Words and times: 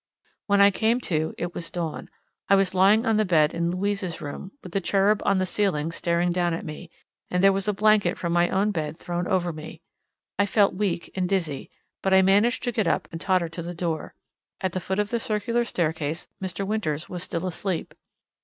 When 0.47 0.61
I 0.61 0.71
came 0.71 0.99
to 1.01 1.35
it 1.37 1.53
was 1.53 1.69
dawn. 1.69 2.09
I 2.49 2.55
was 2.55 2.73
lying 2.73 3.05
on 3.05 3.17
the 3.17 3.23
bed 3.23 3.53
in 3.53 3.69
Louise's 3.69 4.19
room, 4.19 4.51
with 4.63 4.71
the 4.71 4.81
cherub 4.81 5.21
on 5.25 5.37
the 5.37 5.45
ceiling 5.45 5.91
staring 5.91 6.31
down 6.31 6.55
at 6.55 6.65
me, 6.65 6.89
and 7.29 7.43
there 7.43 7.53
was 7.53 7.67
a 7.67 7.71
blanket 7.71 8.17
from 8.17 8.33
my 8.33 8.49
own 8.49 8.71
bed 8.71 8.97
thrown 8.97 9.27
over 9.27 9.53
me. 9.53 9.79
I 10.39 10.47
felt 10.47 10.73
weak 10.73 11.11
and 11.13 11.29
dizzy, 11.29 11.69
but 12.01 12.15
I 12.15 12.23
managed 12.23 12.63
to 12.63 12.71
get 12.71 12.87
up 12.87 13.07
and 13.11 13.21
totter 13.21 13.47
to 13.49 13.61
the 13.61 13.75
door. 13.75 14.15
At 14.59 14.71
the 14.71 14.79
foot 14.79 14.97
of 14.97 15.11
the 15.11 15.19
circular 15.19 15.63
staircase 15.63 16.27
Mr. 16.41 16.65
Winters 16.65 17.07
was 17.07 17.21
still 17.21 17.45
asleep. 17.45 17.93